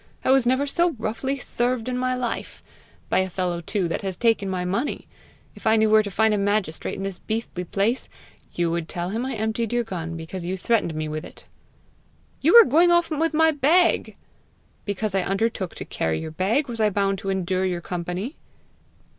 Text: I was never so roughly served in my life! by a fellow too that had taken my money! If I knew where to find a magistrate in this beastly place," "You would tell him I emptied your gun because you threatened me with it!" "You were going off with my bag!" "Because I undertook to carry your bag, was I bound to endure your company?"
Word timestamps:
I 0.25 0.31
was 0.31 0.47
never 0.47 0.65
so 0.65 0.93
roughly 0.97 1.37
served 1.37 1.87
in 1.87 1.95
my 1.95 2.15
life! 2.15 2.63
by 3.07 3.19
a 3.19 3.29
fellow 3.29 3.61
too 3.61 3.87
that 3.89 4.01
had 4.01 4.19
taken 4.19 4.49
my 4.49 4.65
money! 4.65 5.07
If 5.53 5.67
I 5.67 5.75
knew 5.75 5.91
where 5.91 6.01
to 6.01 6.09
find 6.09 6.33
a 6.33 6.39
magistrate 6.39 6.95
in 6.95 7.03
this 7.03 7.19
beastly 7.19 7.65
place," 7.65 8.09
"You 8.55 8.71
would 8.71 8.89
tell 8.89 9.09
him 9.09 9.23
I 9.27 9.35
emptied 9.35 9.71
your 9.73 9.83
gun 9.83 10.17
because 10.17 10.43
you 10.43 10.57
threatened 10.57 10.95
me 10.95 11.07
with 11.07 11.23
it!" 11.23 11.45
"You 12.41 12.55
were 12.55 12.65
going 12.65 12.89
off 12.89 13.11
with 13.11 13.35
my 13.35 13.51
bag!" 13.51 14.17
"Because 14.85 15.13
I 15.13 15.21
undertook 15.21 15.75
to 15.75 15.85
carry 15.85 16.19
your 16.19 16.31
bag, 16.31 16.67
was 16.67 16.79
I 16.81 16.89
bound 16.89 17.19
to 17.19 17.29
endure 17.29 17.65
your 17.67 17.81
company?" 17.81 18.37